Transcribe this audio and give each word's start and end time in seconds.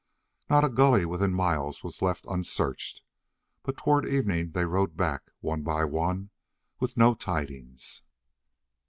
Not 0.49 0.63
a 0.63 0.69
gully 0.69 1.05
within 1.05 1.31
miles 1.31 1.83
was 1.83 2.01
left 2.01 2.25
unsearched, 2.27 3.03
but 3.61 3.77
toward 3.77 4.07
evening 4.07 4.53
they 4.53 4.65
rode 4.65 4.97
back, 4.97 5.29
one 5.41 5.61
by 5.61 5.85
one, 5.85 6.31
with 6.79 6.97
no 6.97 7.13
tidings. 7.13 8.01